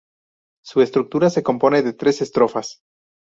[0.65, 2.79] Su estructura se compone de tres estrofas.